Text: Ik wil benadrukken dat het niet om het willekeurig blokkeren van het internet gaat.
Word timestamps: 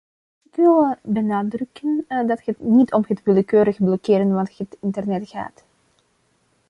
Ik 0.43 0.55
wil 0.55 0.95
benadrukken 1.03 2.05
dat 2.27 2.41
het 2.43 2.59
niet 2.59 2.93
om 2.93 3.03
het 3.07 3.23
willekeurig 3.23 3.75
blokkeren 3.77 4.31
van 4.31 4.47
het 4.65 4.77
internet 4.81 5.29
gaat. 5.29 5.63